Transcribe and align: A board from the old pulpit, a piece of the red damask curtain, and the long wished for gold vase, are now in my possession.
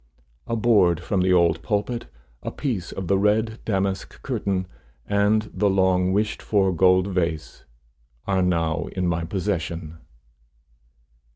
A 0.47 0.55
board 0.55 0.99
from 0.99 1.21
the 1.21 1.31
old 1.31 1.61
pulpit, 1.61 2.07
a 2.41 2.49
piece 2.49 2.91
of 2.91 3.07
the 3.07 3.19
red 3.19 3.59
damask 3.65 4.19
curtain, 4.23 4.65
and 5.05 5.51
the 5.53 5.69
long 5.69 6.11
wished 6.11 6.41
for 6.41 6.73
gold 6.73 7.05
vase, 7.09 7.65
are 8.25 8.41
now 8.41 8.87
in 8.93 9.05
my 9.05 9.23
possession. 9.23 9.99